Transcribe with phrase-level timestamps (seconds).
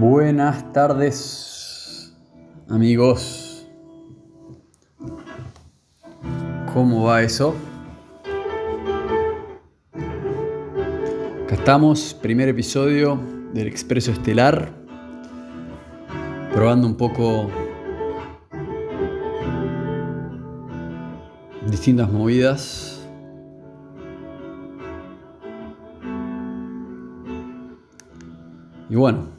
[0.00, 2.12] Buenas tardes,
[2.68, 3.64] amigos.
[6.72, 7.54] ¿Cómo va eso?
[11.44, 13.20] Acá estamos, primer episodio
[13.52, 14.72] del Expreso Estelar,
[16.52, 17.48] probando un poco
[21.70, 23.06] distintas movidas.
[28.90, 29.33] Y bueno,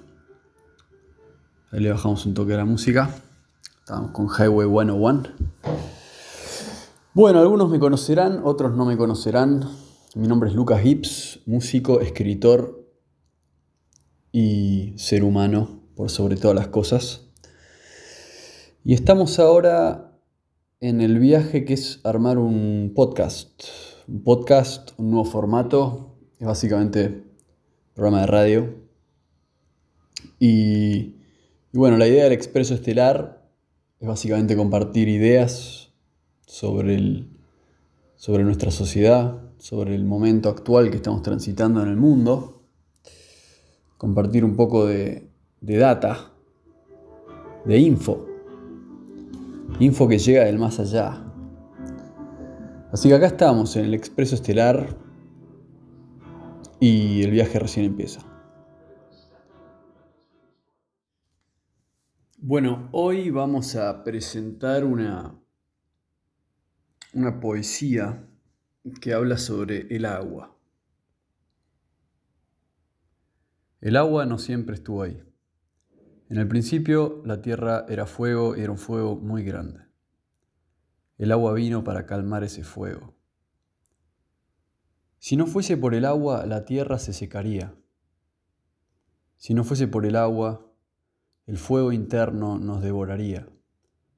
[1.79, 3.09] le bajamos un toque a la música.
[3.79, 5.23] Estamos con Highway 101.
[7.13, 9.69] Bueno, algunos me conocerán, otros no me conocerán.
[10.15, 12.87] Mi nombre es Lucas Gibbs, músico, escritor
[14.31, 17.27] y ser humano por sobre todas las cosas.
[18.85, 20.17] Y estamos ahora
[20.79, 23.63] en el viaje que es armar un podcast.
[24.07, 28.85] Un podcast, un nuevo formato, es básicamente un programa de radio
[30.39, 31.14] y,
[31.75, 33.45] bueno, la idea del Expreso Estelar
[33.99, 35.93] es básicamente compartir ideas
[36.45, 37.29] sobre, el,
[38.15, 42.63] sobre nuestra sociedad, sobre el momento actual que estamos transitando en el mundo,
[43.97, 46.31] compartir un poco de, de data,
[47.65, 48.25] de info,
[49.79, 51.25] info que llega del más allá.
[52.91, 54.95] Así que acá estamos en el Expreso Estelar
[56.79, 58.34] y el viaje recién empieza.
[62.47, 65.33] Bueno, hoy vamos a presentar una,
[67.11, 68.29] una poesía
[69.01, 70.55] que habla sobre el agua.
[73.81, 75.23] El agua no siempre estuvo ahí.
[76.29, 79.79] En el principio la tierra era fuego y era un fuego muy grande.
[81.17, 83.15] El agua vino para calmar ese fuego.
[85.17, 87.73] Si no fuese por el agua, la tierra se secaría.
[89.35, 90.64] Si no fuese por el agua,
[91.47, 93.47] el fuego interno nos devoraría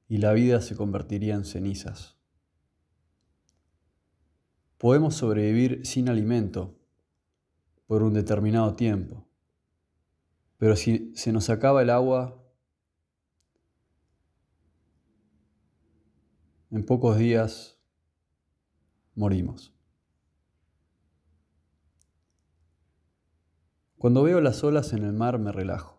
[0.08, 2.16] y la vida se convertiría en cenizas.
[4.78, 6.78] Podemos sobrevivir sin alimento
[7.86, 9.26] por un determinado tiempo,
[10.56, 12.42] pero si se nos acaba el agua,
[16.70, 17.78] en pocos días
[19.14, 19.74] morimos.
[23.98, 25.97] Cuando veo las olas en el mar me relajo.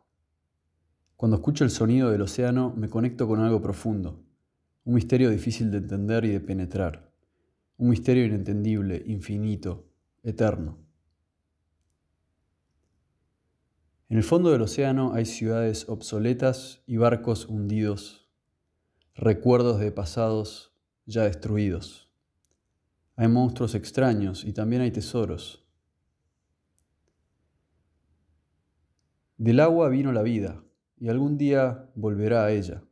[1.19, 4.23] Cuando escucho el sonido del océano me conecto con algo profundo,
[4.85, 7.11] un misterio difícil de entender y de penetrar,
[7.75, 9.91] un misterio inentendible, infinito,
[10.23, 10.77] eterno.
[14.07, 18.29] En el fondo del océano hay ciudades obsoletas y barcos hundidos,
[19.13, 20.73] recuerdos de pasados
[21.05, 22.09] ya destruidos.
[23.17, 25.67] Hay monstruos extraños y también hay tesoros.
[29.35, 30.63] Del agua vino la vida,
[30.99, 32.83] y algún día volverá a ella.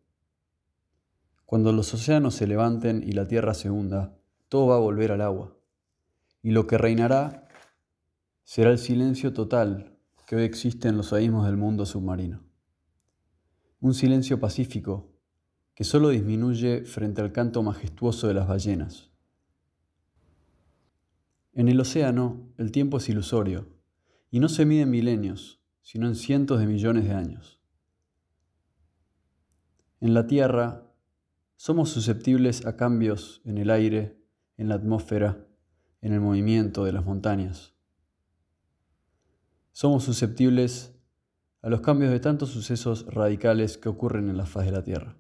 [1.45, 4.17] Cuando los océanos se levanten y la tierra se hunda,
[4.49, 5.57] todo va a volver al agua.
[6.41, 7.47] Y lo que reinará
[8.43, 12.43] será el silencio total que hoy existe en los abismos del mundo submarino.
[13.79, 15.13] Un silencio pacífico
[15.73, 19.11] que solo disminuye frente al canto majestuoso de las ballenas.
[21.53, 23.69] En el océano el tiempo es ilusorio
[24.31, 27.56] y no se mide en milenios, sino en cientos de millones de años.
[29.99, 30.83] En la Tierra
[31.55, 34.21] somos susceptibles a cambios en el aire,
[34.55, 35.47] en la atmósfera,
[36.01, 37.73] en el movimiento de las montañas.
[39.71, 40.95] Somos susceptibles
[41.63, 45.17] a los cambios de tantos sucesos radicales que ocurren en la faz de la Tierra.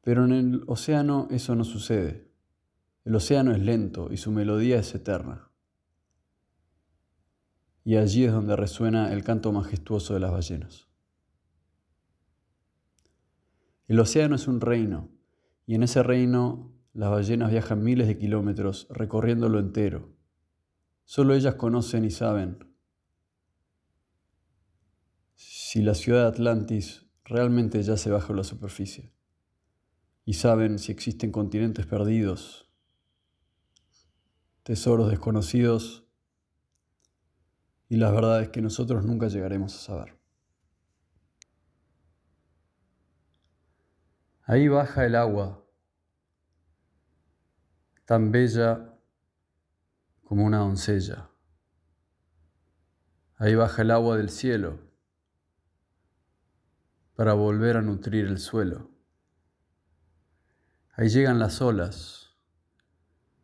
[0.00, 2.30] Pero en el océano eso no sucede.
[3.04, 5.50] El océano es lento y su melodía es eterna.
[7.84, 10.93] Y allí es donde resuena el canto majestuoso de las ballenas.
[13.86, 15.10] El océano es un reino,
[15.66, 20.14] y en ese reino las ballenas viajan miles de kilómetros recorriéndolo entero.
[21.04, 22.74] Solo ellas conocen y saben
[25.34, 29.12] si la ciudad de Atlantis realmente yace bajo la superficie.
[30.24, 32.70] Y saben si existen continentes perdidos,
[34.62, 36.06] tesoros desconocidos
[37.90, 40.23] y las verdades que nosotros nunca llegaremos a saber.
[44.46, 45.64] Ahí baja el agua,
[48.04, 48.94] tan bella
[50.22, 51.30] como una doncella.
[53.36, 54.80] Ahí baja el agua del cielo
[57.14, 58.90] para volver a nutrir el suelo.
[60.92, 62.36] Ahí llegan las olas,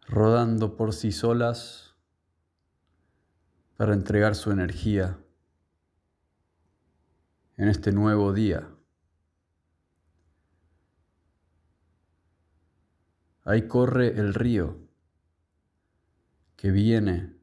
[0.07, 1.97] rodando por sí solas
[3.79, 5.19] para entregar su energía
[7.57, 8.69] en este nuevo día.
[13.51, 14.79] Ahí corre el río
[16.55, 17.35] que viene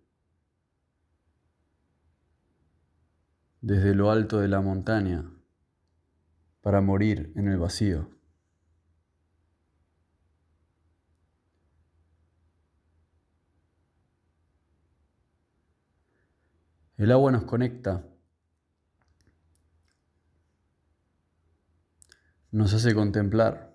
[3.59, 5.29] desde lo alto de la montaña
[6.61, 8.09] para morir en el vacío.
[16.95, 18.07] El agua nos conecta,
[22.51, 23.66] nos hace contemplar.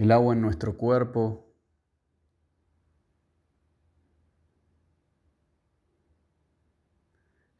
[0.00, 1.54] El agua en nuestro cuerpo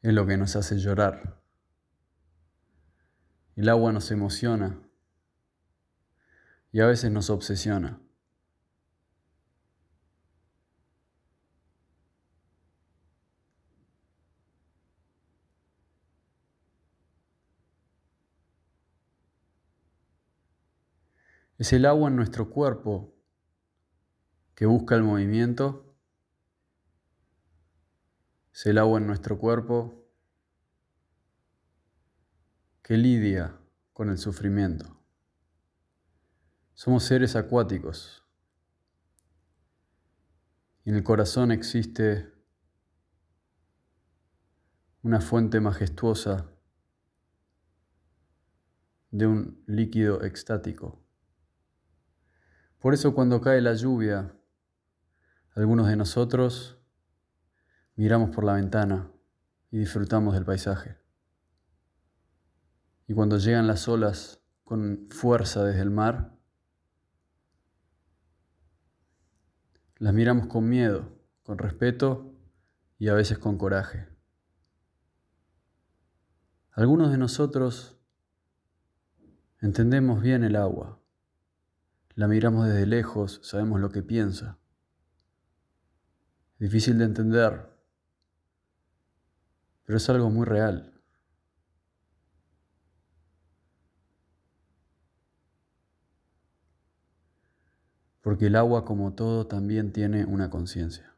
[0.01, 1.43] es lo que nos hace llorar.
[3.57, 4.81] El agua nos emociona
[6.73, 8.01] y a veces nos obsesiona.
[21.61, 23.15] Es el agua en nuestro cuerpo
[24.55, 25.95] que busca el movimiento.
[28.51, 30.11] Es el agua en nuestro cuerpo
[32.81, 33.61] que lidia
[33.93, 35.03] con el sufrimiento.
[36.73, 38.25] Somos seres acuáticos.
[40.87, 42.33] Y en el corazón existe
[45.03, 46.51] una fuente majestuosa
[49.11, 51.10] de un líquido extático.
[52.81, 54.35] Por eso cuando cae la lluvia,
[55.55, 56.79] algunos de nosotros
[57.95, 59.13] miramos por la ventana
[59.71, 60.97] y disfrutamos del paisaje.
[63.07, 66.39] Y cuando llegan las olas con fuerza desde el mar,
[69.99, 72.35] las miramos con miedo, con respeto
[72.97, 74.09] y a veces con coraje.
[76.71, 78.01] Algunos de nosotros
[79.61, 81.00] entendemos bien el agua
[82.15, 84.59] la miramos desde lejos, sabemos lo que piensa.
[86.59, 87.71] Difícil de entender,
[89.85, 91.03] pero es algo muy real.
[98.21, 101.17] Porque el agua, como todo, también tiene una conciencia.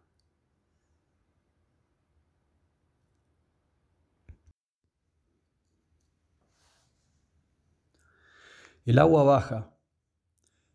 [8.85, 9.72] El agua baja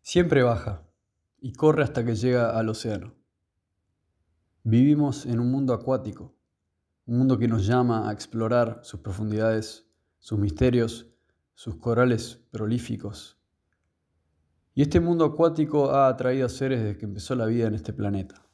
[0.08, 0.88] Siempre baja
[1.38, 3.14] y corre hasta que llega al océano.
[4.62, 6.34] Vivimos en un mundo acuático,
[7.04, 9.86] un mundo que nos llama a explorar sus profundidades,
[10.18, 11.08] sus misterios,
[11.52, 13.38] sus corales prolíficos.
[14.72, 17.92] Y este mundo acuático ha atraído a seres desde que empezó la vida en este
[17.92, 18.48] planeta.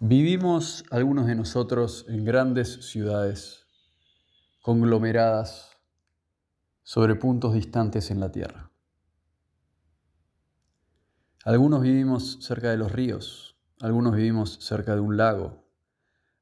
[0.00, 3.68] Vivimos algunos de nosotros en grandes ciudades,
[4.62, 5.77] conglomeradas,
[6.88, 8.70] sobre puntos distantes en la Tierra.
[11.44, 15.68] Algunos vivimos cerca de los ríos, algunos vivimos cerca de un lago,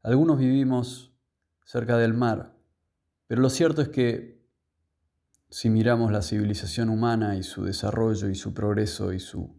[0.05, 1.13] algunos vivimos
[1.65, 2.57] cerca del mar,
[3.27, 4.41] pero lo cierto es que
[5.51, 9.53] si miramos la civilización humana y su desarrollo y su progreso y su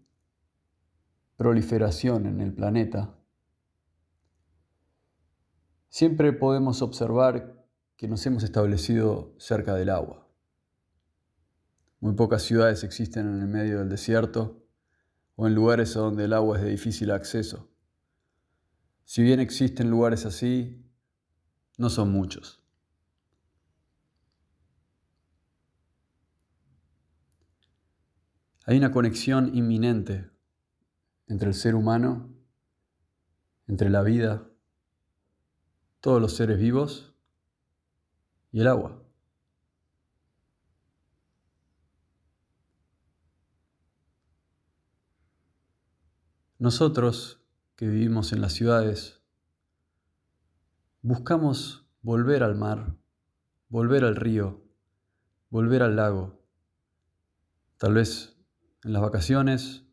[1.36, 3.14] proliferación en el planeta,
[5.90, 7.68] siempre podemos observar
[7.98, 10.27] que nos hemos establecido cerca del agua.
[12.00, 14.64] Muy pocas ciudades existen en el medio del desierto
[15.36, 17.70] o en lugares donde el agua es de difícil acceso.
[19.06, 20.84] Si bien existen lugares así,
[21.78, 22.62] no son muchos.
[28.66, 30.30] Hay una conexión inminente
[31.28, 32.30] entre el ser humano,
[33.66, 34.50] entre la vida,
[36.02, 37.16] todos los seres vivos
[38.52, 39.07] y el agua.
[46.60, 47.40] Nosotros
[47.76, 49.22] que vivimos en las ciudades,
[51.04, 52.98] buscamos volver al mar,
[53.70, 54.64] volver al río,
[55.52, 56.42] volver al lago,
[57.78, 58.40] tal vez
[58.84, 59.86] en las vacaciones,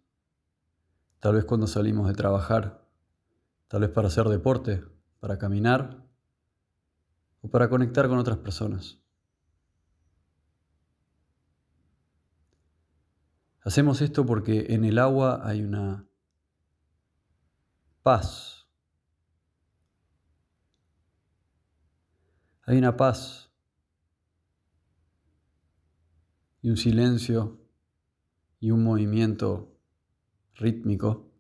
[1.21, 2.89] tal vez cuando salimos de trabajar,
[3.69, 4.83] tal vez para hacer deporte,
[5.21, 6.03] para caminar
[7.43, 8.99] o para conectar con otras personas.
[13.61, 16.07] Hacemos esto porque en el agua hay una
[18.05, 18.69] paz.
[22.67, 23.51] Hay una paz
[26.61, 27.59] y un silencio
[28.61, 29.75] y un movimiento
[30.55, 31.33] rítmico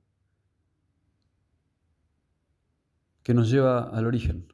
[3.22, 4.50] que nos lleva al origen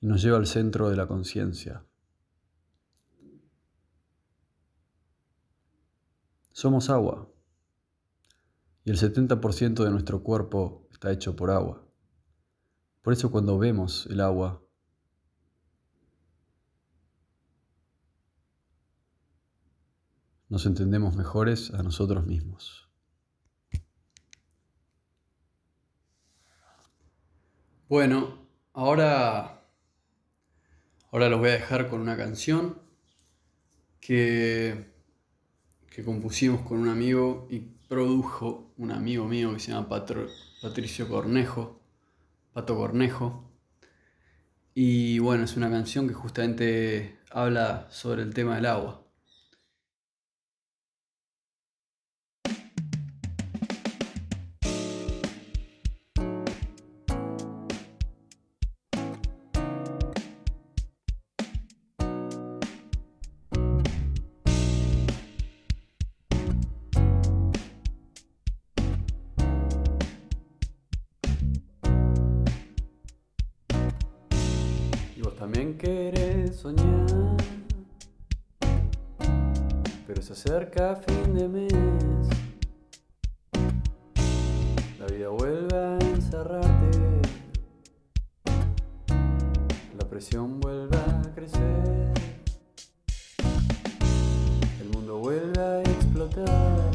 [0.00, 1.84] y nos lleva al centro de la conciencia.
[6.52, 7.28] Somos agua
[8.84, 11.86] y el 70% de nuestro cuerpo está hecho por agua.
[13.02, 14.62] Por eso cuando vemos el agua,
[20.48, 22.88] nos entendemos mejores a nosotros mismos.
[27.88, 29.64] Bueno, ahora,
[31.10, 32.78] ahora los voy a dejar con una canción
[34.00, 34.92] que,
[35.90, 41.80] que compusimos con un amigo y produjo un amigo mío que se llama Patricio Cornejo,
[42.52, 43.50] Pato Cornejo.
[44.74, 49.04] Y bueno, es una canción que justamente habla sobre el tema del agua.
[75.78, 77.36] Querés soñar,
[80.06, 82.28] pero se acerca fin de mes.
[84.98, 87.22] La vida vuelve a encerrarte,
[89.98, 92.12] la presión vuelve a crecer,
[94.80, 96.90] el mundo vuelve a explotar.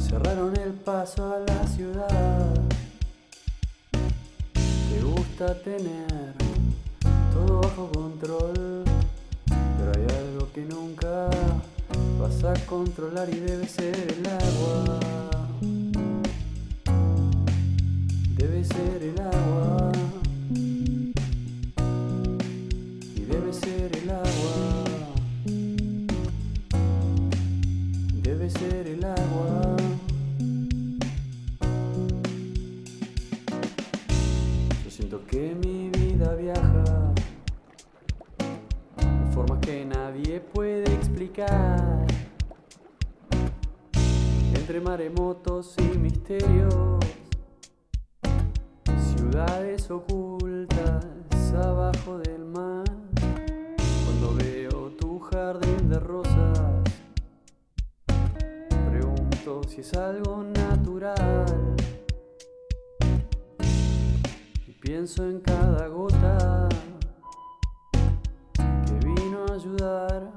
[0.00, 2.54] Cerraron el paso a la ciudad
[5.46, 6.34] tener
[7.32, 8.84] todo bajo control,
[9.46, 11.30] pero hay algo que nunca
[12.18, 15.00] vas a controlar y debe ser el agua.
[18.36, 19.92] Debe ser el agua.
[35.40, 37.14] Que mi vida viaja
[38.98, 42.06] de formas que nadie puede explicar.
[44.54, 46.98] Entre maremotos y misterios,
[49.16, 51.06] ciudades ocultas
[51.56, 52.84] abajo del mar.
[54.04, 56.82] Cuando veo tu jardín de rosas,
[58.90, 61.79] pregunto si es algo natural.
[64.80, 66.66] Pienso en cada gota
[68.62, 70.32] que vino a ayudar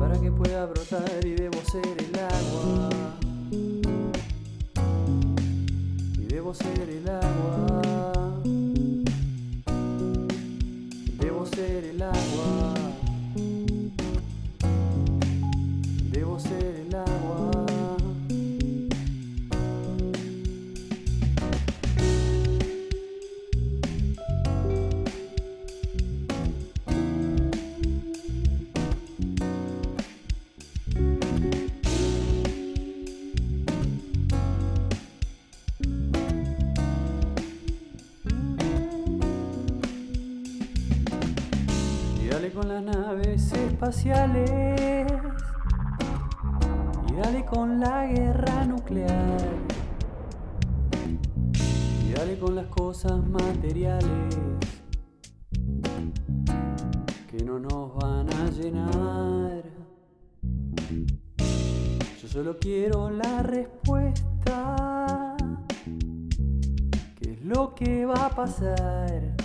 [0.00, 2.90] para que pueda brotar y debo ser el agua.
[6.18, 7.41] Y debo ser el agua.
[42.54, 45.10] Con las naves espaciales
[47.08, 49.40] y dale con la guerra nuclear
[52.04, 54.36] y dale con las cosas materiales
[57.28, 59.62] que no nos van a llenar.
[62.20, 65.36] Yo solo quiero la respuesta.
[67.18, 69.41] ¿Qué es lo que va a pasar?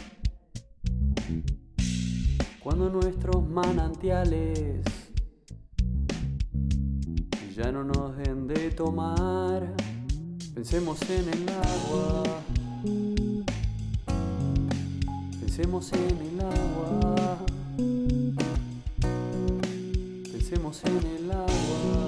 [2.68, 4.82] Cuando nuestros manantiales
[7.56, 9.74] ya no nos den de tomar,
[10.54, 12.24] pensemos en el agua,
[15.40, 17.38] pensemos en el agua,
[20.30, 22.08] pensemos en el agua,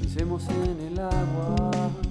[0.00, 2.07] pensemos en el agua.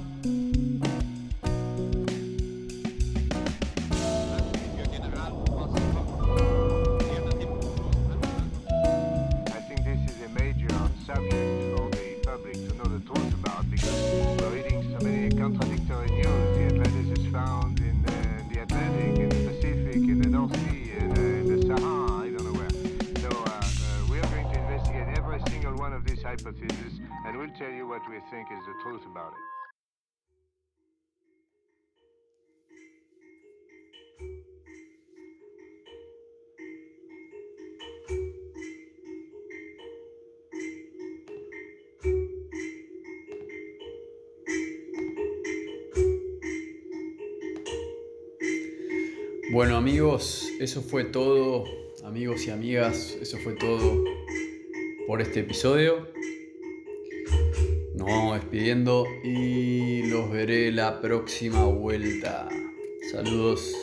[49.58, 51.64] Bueno amigos, eso fue todo,
[52.04, 54.04] amigos y amigas, eso fue todo
[55.08, 56.08] por este episodio.
[57.96, 62.48] Nos vamos despidiendo y los veré la próxima vuelta.
[63.12, 63.74] Saludos.